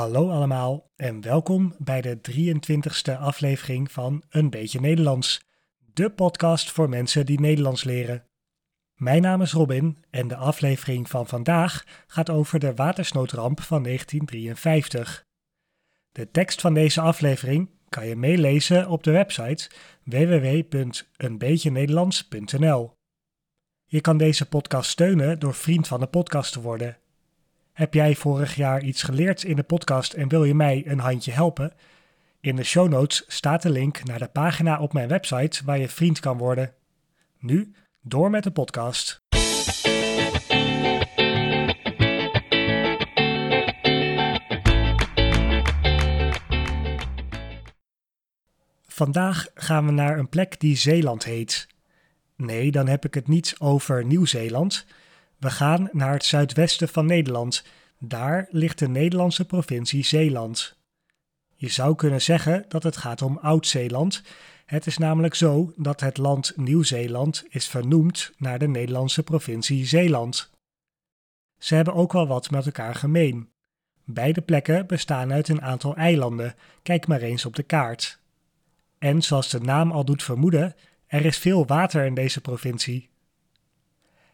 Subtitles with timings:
[0.00, 5.40] Hallo allemaal en welkom bij de 23ste aflevering van Een Beetje Nederlands,
[5.92, 8.24] de podcast voor mensen die Nederlands leren.
[8.94, 15.24] Mijn naam is Robin en de aflevering van vandaag gaat over de watersnoodramp van 1953.
[16.12, 19.70] De tekst van deze aflevering kan je meelezen op de website
[20.04, 22.92] www.eenbeetjenederlands.nl.
[23.84, 26.98] Je kan deze podcast steunen door vriend van de podcast te worden.
[27.80, 31.32] Heb jij vorig jaar iets geleerd in de podcast en wil je mij een handje
[31.32, 31.72] helpen?
[32.40, 35.88] In de show notes staat de link naar de pagina op mijn website waar je
[35.88, 36.74] vriend kan worden.
[37.38, 37.72] Nu
[38.02, 39.22] door met de podcast.
[48.86, 51.66] Vandaag gaan we naar een plek die Zeeland heet.
[52.36, 54.86] Nee, dan heb ik het niet over Nieuw-Zeeland.
[55.40, 57.64] We gaan naar het zuidwesten van Nederland.
[57.98, 60.76] Daar ligt de Nederlandse provincie Zeeland.
[61.54, 64.22] Je zou kunnen zeggen dat het gaat om Oud-Zeeland.
[64.66, 70.50] Het is namelijk zo dat het land Nieuw-Zeeland is vernoemd naar de Nederlandse provincie Zeeland.
[71.58, 73.48] Ze hebben ook wel wat met elkaar gemeen.
[74.04, 78.18] Beide plekken bestaan uit een aantal eilanden, kijk maar eens op de kaart.
[78.98, 80.74] En zoals de naam al doet vermoeden,
[81.06, 83.09] er is veel water in deze provincie.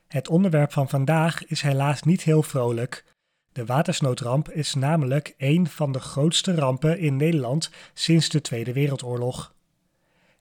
[0.08, 3.04] Het onderwerp van vandaag is helaas niet heel vrolijk.
[3.52, 9.54] De watersnoodramp is namelijk een van de grootste rampen in Nederland sinds de Tweede Wereldoorlog.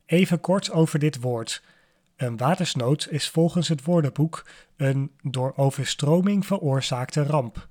[0.06, 1.64] Even kort over dit woord.
[2.16, 7.68] Een watersnood is volgens het woordenboek een door overstroming veroorzaakte ramp.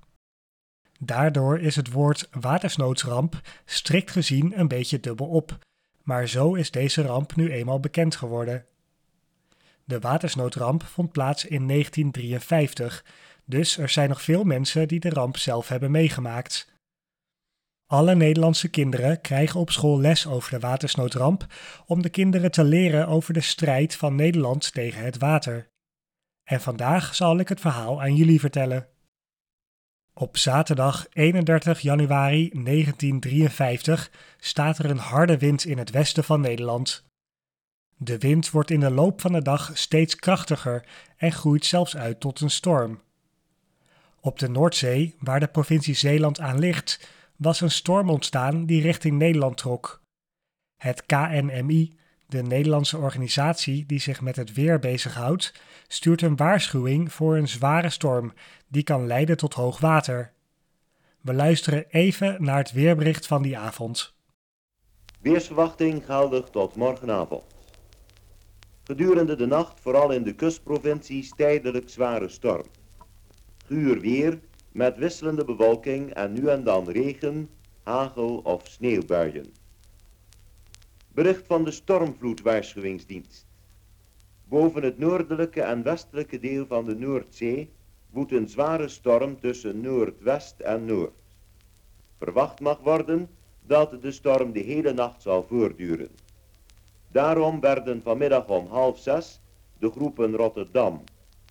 [1.01, 5.59] Daardoor is het woord watersnoodsramp strikt gezien een beetje dubbel op,
[6.03, 8.67] maar zo is deze ramp nu eenmaal bekend geworden.
[9.85, 13.05] De watersnoodramp vond plaats in 1953,
[13.45, 16.73] dus er zijn nog veel mensen die de ramp zelf hebben meegemaakt.
[17.87, 21.47] Alle Nederlandse kinderen krijgen op school les over de watersnoodramp
[21.87, 25.71] om de kinderen te leren over de strijd van Nederland tegen het water.
[26.45, 28.89] En vandaag zal ik het verhaal aan jullie vertellen.
[30.15, 37.05] Op zaterdag 31 januari 1953 staat er een harde wind in het westen van Nederland.
[37.97, 40.85] De wind wordt in de loop van de dag steeds krachtiger
[41.17, 43.01] en groeit zelfs uit tot een storm.
[44.21, 49.19] Op de Noordzee, waar de provincie Zeeland aan ligt, was een storm ontstaan die richting
[49.19, 50.03] Nederland trok.
[50.77, 51.97] Het KNMI,
[52.27, 55.53] de Nederlandse organisatie die zich met het weer bezighoudt,
[55.89, 58.33] stuurt een waarschuwing voor een zware storm
[58.69, 60.33] die kan leiden tot hoog water.
[61.21, 64.15] We luisteren even naar het weerbericht van die avond.
[65.21, 67.54] Weersverwachting geldig tot morgenavond.
[68.87, 72.67] Gedurende de nacht vooral in de kustprovincies tijdelijk zware storm.
[73.67, 74.41] Guur weer
[74.73, 77.49] met wisselende bewolking en nu en dan regen,
[77.83, 79.55] hagel of sneeuwbuien.
[81.13, 83.47] Bericht van de stormvloedwaarschuwingsdienst.
[84.49, 87.71] Boven het noordelijke en westelijke deel van de Noordzee
[88.11, 91.15] woedt een zware storm tussen noordwest en noord.
[92.19, 93.29] Verwacht mag worden
[93.67, 96.11] dat de storm de hele nacht zal voortduren.
[97.15, 99.41] Daarom werden vanmiddag om half zes
[99.79, 101.05] de groepen Rotterdam,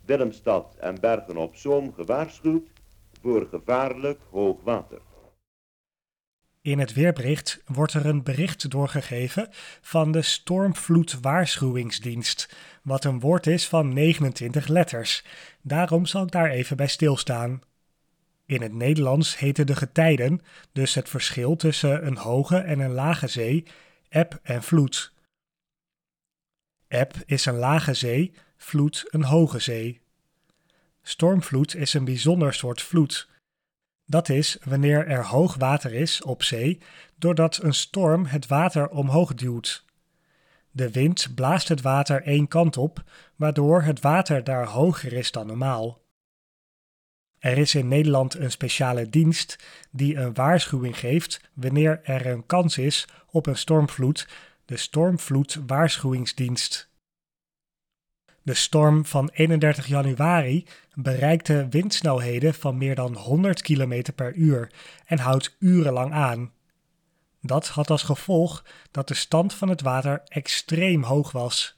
[0.05, 2.67] Willemstad en Bergen op Zoom gewaarschuwd
[3.21, 4.99] voor gevaarlijk hoog water.
[6.61, 9.47] In het weerbericht wordt er een bericht doorgegeven
[9.81, 15.25] van de Stormvloedwaarschuwingsdienst, wat een woord is van 29 letters.
[15.61, 17.61] Daarom zal ik daar even bij stilstaan.
[18.45, 20.41] In het Nederlands heten de getijden,
[20.71, 23.65] dus het verschil tussen een hoge en een lage zee,
[24.09, 25.12] eb en vloed.
[26.93, 30.01] Eb is een lage zee, vloed een hoge zee.
[31.01, 33.27] Stormvloed is een bijzonder soort vloed.
[34.05, 36.79] Dat is wanneer er hoog water is op zee,
[37.15, 39.85] doordat een storm het water omhoog duwt.
[40.71, 43.03] De wind blaast het water één kant op,
[43.35, 46.01] waardoor het water daar hoger is dan normaal.
[47.39, 52.77] Er is in Nederland een speciale dienst die een waarschuwing geeft wanneer er een kans
[52.77, 54.27] is op een stormvloed,
[54.73, 56.89] de Stormvloedwaarschuwingsdienst.
[58.41, 64.71] De storm van 31 januari bereikte windsnelheden van meer dan 100 km per uur
[65.05, 66.51] en houdt urenlang aan.
[67.41, 71.77] Dat had als gevolg dat de stand van het water extreem hoog was.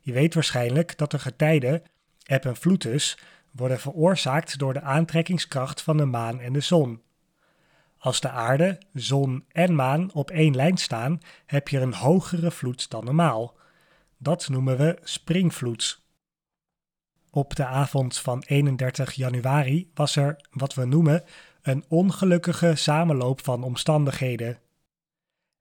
[0.00, 1.82] Je weet waarschijnlijk dat de getijden,
[2.22, 3.18] eb en vloed dus,
[3.50, 7.02] worden veroorzaakt door de aantrekkingskracht van de maan en de zon.
[7.98, 12.90] Als de aarde, zon en maan op één lijn staan, heb je een hogere vloed
[12.90, 13.54] dan normaal.
[14.18, 16.04] Dat noemen we springvloed.
[17.30, 21.24] Op de avond van 31 januari was er wat we noemen
[21.62, 24.58] Een ongelukkige samenloop van omstandigheden.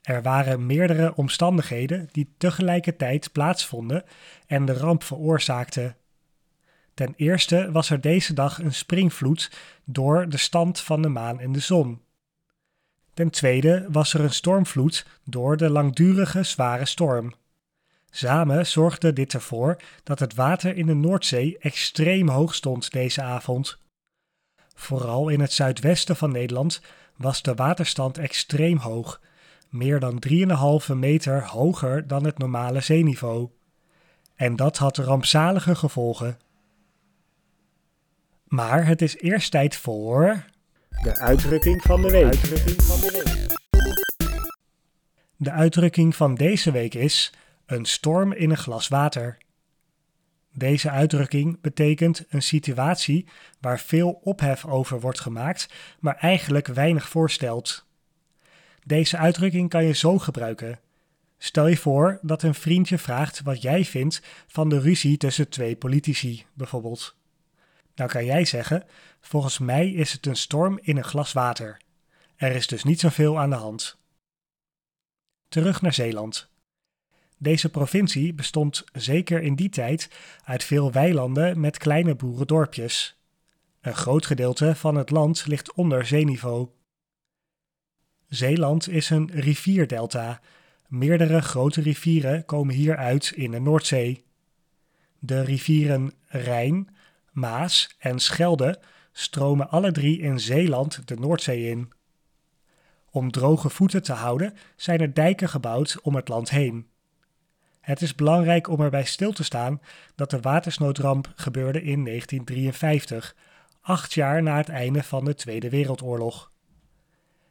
[0.01, 4.03] Er waren meerdere omstandigheden die tegelijkertijd plaatsvonden
[4.47, 5.95] en de ramp veroorzaakten.
[6.93, 9.51] Ten eerste was er deze dag een springvloed
[9.83, 12.01] door de stand van de maan en de zon.
[13.15, 17.33] Ten tweede was er een stormvloed door de langdurige zware storm.
[18.09, 23.77] Samen zorgde dit ervoor dat het water in de Noordzee extreem hoog stond deze avond.
[24.73, 26.81] Vooral in het zuidwesten van Nederland
[27.15, 29.21] was de waterstand extreem hoog,
[29.69, 30.23] meer dan
[30.89, 33.49] 3,5 meter hoger dan het normale zeeniveau.
[34.35, 36.39] En dat had rampzalige gevolgen.
[38.43, 40.45] Maar het is eerst tijd voor.
[41.03, 42.25] De uitdrukking van de week.
[42.25, 43.47] Uitdrukking van de week.
[45.35, 47.33] De uitdrukking van deze week is
[47.65, 49.37] een storm in een glas water.
[50.51, 53.27] Deze uitdrukking betekent een situatie
[53.59, 55.69] waar veel ophef over wordt gemaakt,
[55.99, 57.85] maar eigenlijk weinig voorstelt.
[58.83, 60.79] Deze uitdrukking kan je zo gebruiken.
[61.37, 65.75] Stel je voor dat een vriendje vraagt wat jij vindt van de ruzie tussen twee
[65.75, 67.15] politici, bijvoorbeeld.
[67.95, 68.83] Dan kan jij zeggen:
[69.19, 71.81] Volgens mij is het een storm in een glas water.
[72.35, 73.97] Er is dus niet zoveel aan de hand.
[75.47, 76.49] Terug naar Zeeland.
[77.37, 80.09] Deze provincie bestond zeker in die tijd
[80.43, 83.17] uit veel weilanden met kleine boerendorpjes.
[83.81, 86.69] Een groot gedeelte van het land ligt onder zeeniveau.
[88.27, 90.41] Zeeland is een rivierdelta.
[90.87, 94.23] Meerdere grote rivieren komen hier uit in de Noordzee.
[95.19, 96.94] De rivieren Rijn,
[97.35, 98.79] Maas en Schelde
[99.11, 101.91] stromen alle drie in Zeeland de Noordzee in.
[103.09, 106.87] Om droge voeten te houden zijn er dijken gebouwd om het land heen.
[107.81, 109.81] Het is belangrijk om erbij stil te staan
[110.15, 113.35] dat de watersnoodramp gebeurde in 1953,
[113.81, 116.51] acht jaar na het einde van de Tweede Wereldoorlog.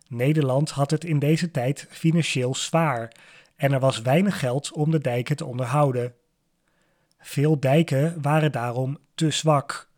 [0.09, 3.13] Nederland had het in deze tijd financieel zwaar
[3.57, 6.15] en er was weinig geld om de dijken te onderhouden.
[7.19, 9.89] Veel dijken waren daarom te zwak.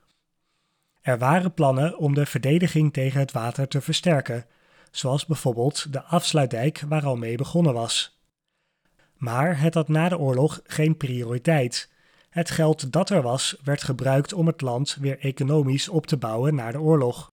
[1.01, 4.47] Er waren plannen om de verdediging tegen het water te versterken,
[4.91, 8.19] zoals bijvoorbeeld de afsluitdijk waar al mee begonnen was.
[9.17, 11.91] Maar het had na de oorlog geen prioriteit.
[12.29, 16.55] Het geld dat er was, werd gebruikt om het land weer economisch op te bouwen
[16.55, 17.33] na de oorlog.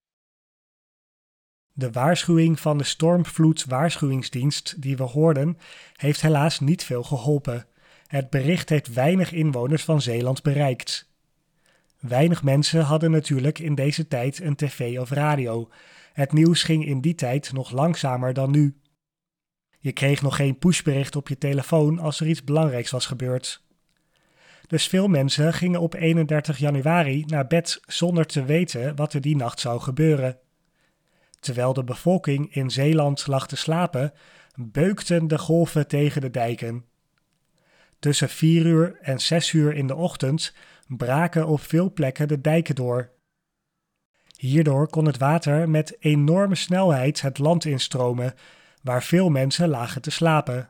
[1.71, 5.57] De waarschuwing van de stormvloed-waarschuwingsdienst die we hoorden,
[5.95, 7.67] heeft helaas niet veel geholpen.
[8.07, 11.12] Het bericht heeft weinig inwoners van Zeeland bereikt.
[12.07, 15.69] Weinig mensen hadden natuurlijk in deze tijd een tv of radio.
[16.13, 18.77] Het nieuws ging in die tijd nog langzamer dan nu.
[19.79, 23.63] Je kreeg nog geen pushbericht op je telefoon als er iets belangrijks was gebeurd.
[24.67, 29.35] Dus veel mensen gingen op 31 januari naar bed zonder te weten wat er die
[29.35, 30.37] nacht zou gebeuren.
[31.39, 34.13] Terwijl de bevolking in Zeeland lag te slapen,
[34.55, 36.85] beukten de golven tegen de dijken.
[37.99, 40.53] Tussen 4 uur en 6 uur in de ochtend
[40.87, 43.11] braken op veel plekken de dijken door.
[44.37, 48.33] Hierdoor kon het water met enorme snelheid het land instromen,
[48.81, 50.69] waar veel mensen lagen te slapen.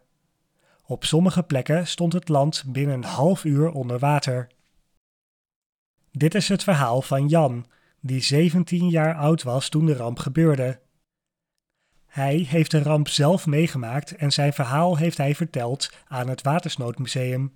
[0.86, 4.48] Op sommige plekken stond het land binnen een half uur onder water.
[6.12, 7.66] Dit is het verhaal van Jan,
[8.00, 10.82] die 17 jaar oud was toen de ramp gebeurde.
[12.06, 17.54] Hij heeft de ramp zelf meegemaakt en zijn verhaal heeft hij verteld aan het Watersnoodmuseum.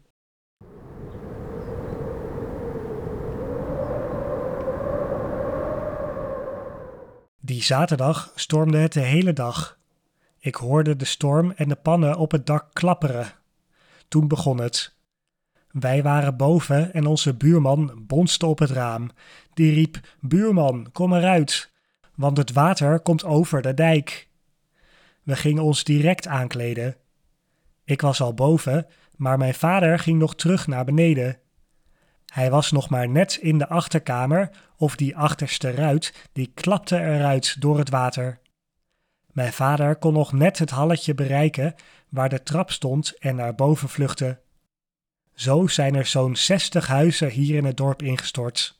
[7.47, 9.77] Die zaterdag stormde het de hele dag.
[10.39, 13.33] Ik hoorde de storm en de pannen op het dak klapperen.
[14.07, 14.95] Toen begon het.
[15.71, 19.09] Wij waren boven en onze buurman bonste op het raam.
[19.53, 21.71] Die riep: Buurman, kom eruit,
[22.15, 24.27] want het water komt over de dijk.
[25.23, 26.95] We gingen ons direct aankleden.
[27.83, 31.39] Ik was al boven, maar mijn vader ging nog terug naar beneden.
[32.33, 37.61] Hij was nog maar net in de achterkamer of die achterste ruit, die klapte eruit
[37.61, 38.39] door het water.
[39.31, 41.75] Mijn vader kon nog net het halletje bereiken
[42.09, 44.39] waar de trap stond en naar boven vluchten.
[45.33, 48.79] Zo zijn er zo'n zestig huizen hier in het dorp ingestort.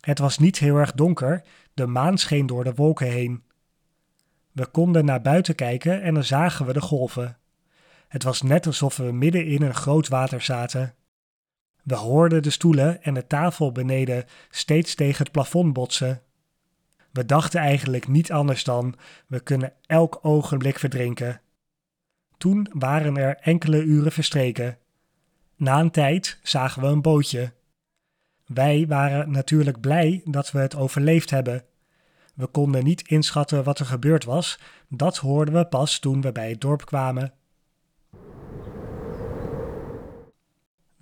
[0.00, 1.42] Het was niet heel erg donker,
[1.74, 3.42] de maan scheen door de wolken heen.
[4.52, 7.38] We konden naar buiten kijken en dan zagen we de golven.
[8.08, 10.94] Het was net alsof we midden in een groot water zaten.
[11.84, 16.22] We hoorden de stoelen en de tafel beneden steeds tegen het plafond botsen.
[17.12, 18.94] We dachten eigenlijk niet anders dan:
[19.26, 21.40] we kunnen elk ogenblik verdrinken.
[22.38, 24.78] Toen waren er enkele uren verstreken.
[25.56, 27.52] Na een tijd zagen we een bootje.
[28.46, 31.64] Wij waren natuurlijk blij dat we het overleefd hebben.
[32.34, 34.58] We konden niet inschatten wat er gebeurd was.
[34.88, 37.32] Dat hoorden we pas toen we bij het dorp kwamen.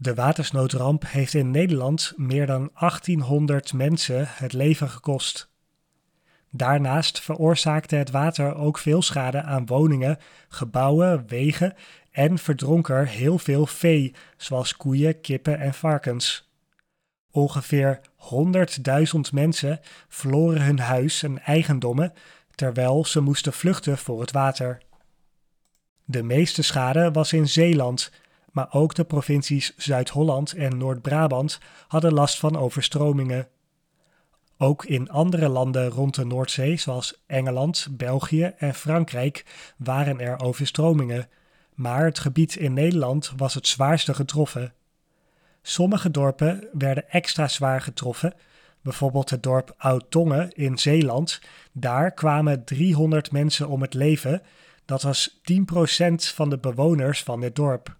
[0.00, 5.50] De watersnoodramp heeft in Nederland meer dan 1800 mensen het leven gekost.
[6.50, 11.74] Daarnaast veroorzaakte het water ook veel schade aan woningen, gebouwen, wegen
[12.10, 16.50] en verdronk er heel veel vee, zoals koeien, kippen en varkens.
[17.30, 18.00] Ongeveer
[19.14, 22.12] 100.000 mensen verloren hun huis en eigendommen
[22.54, 24.82] terwijl ze moesten vluchten voor het water.
[26.04, 28.10] De meeste schade was in Zeeland,
[28.58, 33.48] maar ook de provincies Zuid-Holland en Noord-Brabant hadden last van overstromingen.
[34.56, 39.44] Ook in andere landen rond de Noordzee, zoals Engeland, België en Frankrijk,
[39.76, 41.28] waren er overstromingen,
[41.74, 44.72] maar het gebied in Nederland was het zwaarste getroffen.
[45.62, 48.34] Sommige dorpen werden extra zwaar getroffen,
[48.82, 51.40] bijvoorbeeld het dorp Oud-Tongen in Zeeland.
[51.72, 54.42] Daar kwamen 300 mensen om het leven,
[54.84, 55.54] dat was 10%
[56.34, 57.97] van de bewoners van dit dorp.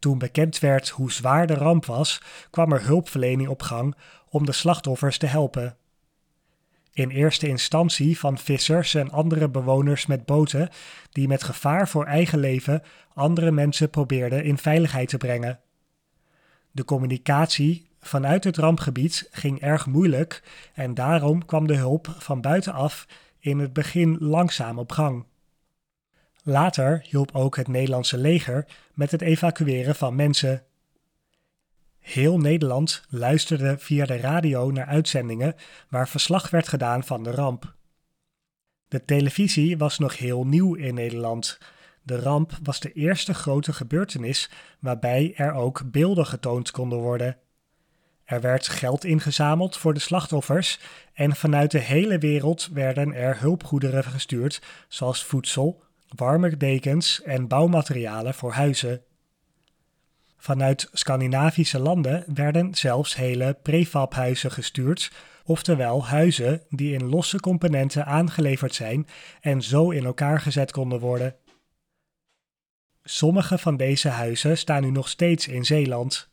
[0.00, 3.94] Toen bekend werd hoe zwaar de ramp was, kwam er hulpverlening op gang
[4.28, 5.76] om de slachtoffers te helpen.
[6.92, 10.68] In eerste instantie van vissers en andere bewoners met boten
[11.12, 12.82] die met gevaar voor eigen leven
[13.14, 15.60] andere mensen probeerden in veiligheid te brengen.
[16.70, 20.42] De communicatie vanuit het rampgebied ging erg moeilijk
[20.74, 23.06] en daarom kwam de hulp van buitenaf
[23.38, 25.24] in het begin langzaam op gang.
[26.44, 30.62] Later hielp ook het Nederlandse leger met het evacueren van mensen.
[31.98, 35.54] Heel Nederland luisterde via de radio naar uitzendingen
[35.88, 37.74] waar verslag werd gedaan van de ramp.
[38.88, 41.58] De televisie was nog heel nieuw in Nederland.
[42.02, 47.36] De ramp was de eerste grote gebeurtenis waarbij er ook beelden getoond konden worden.
[48.24, 50.78] Er werd geld ingezameld voor de slachtoffers
[51.12, 55.82] en vanuit de hele wereld werden er hulpgoederen gestuurd, zoals voedsel,
[56.16, 59.02] warme dekens en bouwmaterialen voor huizen.
[60.36, 65.12] Vanuit Scandinavische landen werden zelfs hele prefabhuizen gestuurd,
[65.44, 69.06] oftewel huizen die in losse componenten aangeleverd zijn
[69.40, 71.36] en zo in elkaar gezet konden worden.
[73.04, 76.28] Sommige van deze huizen staan nu nog steeds in Zeeland.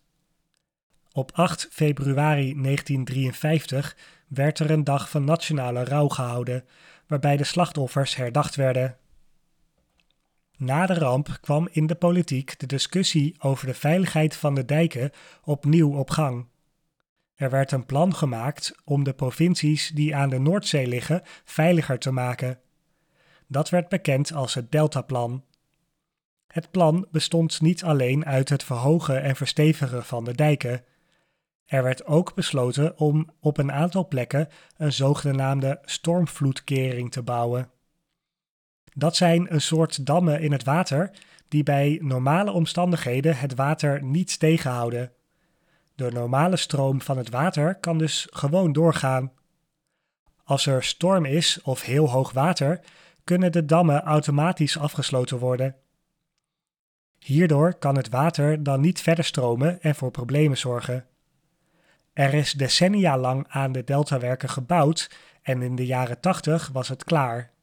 [1.12, 6.65] Op 8 februari 1953 werd er een dag van nationale rouw gehouden,
[7.07, 8.98] waarbij de slachtoffers herdacht werden.
[10.58, 15.12] Na de ramp kwam in de politiek de discussie over de veiligheid van de dijken
[15.44, 16.48] opnieuw op gang.
[17.36, 22.12] Er werd een plan gemaakt om de provincies die aan de Noordzee liggen veiliger te
[22.12, 22.60] maken.
[23.48, 25.44] Dat werd bekend als het Deltaplan.
[26.48, 30.84] Het plan bestond niet alleen uit het verhogen en verstevigen van de dijken.
[31.66, 37.70] Er werd ook besloten om op een aantal plekken een zogenaamde stormvloedkering te bouwen.
[39.00, 41.12] Dat zijn een soort dammen in het water
[41.48, 45.12] die bij normale omstandigheden het water niet tegenhouden.
[45.96, 49.32] De normale stroom van het water kan dus gewoon doorgaan.
[50.44, 52.80] Als er storm is of heel hoog water,
[53.24, 55.75] kunnen de dammen automatisch afgesloten worden.
[57.20, 61.06] Hierdoor kan het water dan niet verder stromen en voor problemen zorgen.
[62.13, 65.12] Er is decennia lang aan de deltawerken gebouwd
[65.42, 67.56] en in de jaren 80 was het klaar.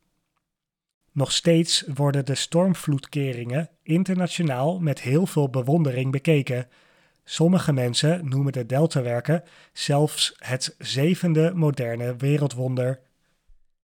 [1.14, 6.68] Nog steeds worden de stormvloedkeringen internationaal met heel veel bewondering bekeken.
[7.24, 9.42] Sommige mensen noemen de deltawerken
[9.72, 13.00] zelfs het zevende moderne wereldwonder.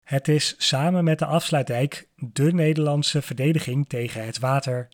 [0.02, 4.88] Het is samen met de afsluitdijk de Nederlandse verdediging tegen het water.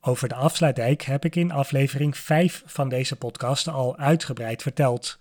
[0.00, 5.19] Over de afsluitdijk heb ik in aflevering 5 van deze podcast al uitgebreid verteld.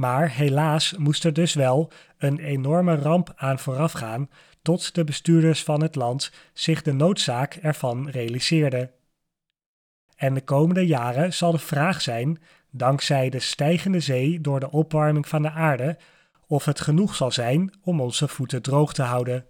[0.00, 4.30] Maar helaas moest er dus wel een enorme ramp aan voorafgaan
[4.62, 8.90] tot de bestuurders van het land zich de noodzaak ervan realiseerden.
[10.16, 15.28] En de komende jaren zal de vraag zijn, dankzij de stijgende zee door de opwarming
[15.28, 15.98] van de aarde,
[16.46, 19.46] of het genoeg zal zijn om onze voeten droog te houden.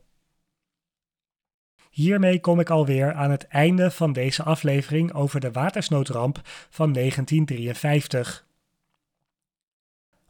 [1.91, 6.41] Hiermee kom ik alweer aan het einde van deze aflevering over de watersnoodramp
[6.71, 8.49] van 1953.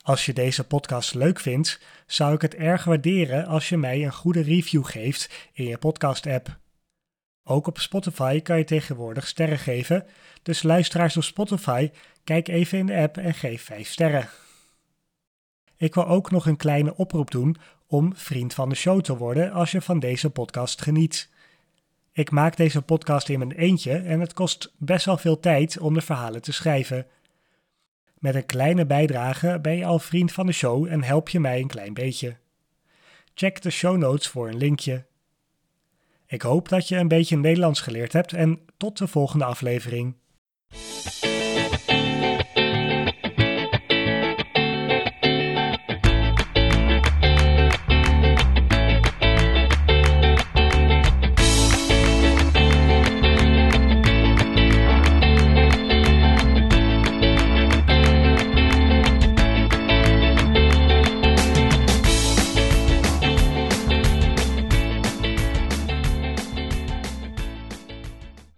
[0.02, 4.12] Als je deze podcast leuk vindt, zou ik het erg waarderen als je mij een
[4.12, 6.58] goede review geeft in je podcast-app.
[7.44, 10.06] Ook op Spotify kan je tegenwoordig sterren geven,
[10.42, 11.90] dus luisteraars op Spotify,
[12.24, 14.28] kijk even in de app en geef 5 sterren.
[15.76, 19.52] Ik wil ook nog een kleine oproep doen om vriend van de show te worden
[19.52, 21.30] als je van deze podcast geniet.
[22.12, 25.94] Ik maak deze podcast in mijn eentje en het kost best wel veel tijd om
[25.94, 27.06] de verhalen te schrijven.
[28.20, 31.60] Met een kleine bijdrage ben je al vriend van de show en help je mij
[31.60, 32.36] een klein beetje.
[33.34, 35.06] Check de show notes voor een linkje.
[36.26, 40.14] Ik hoop dat je een beetje Nederlands geleerd hebt en tot de volgende aflevering.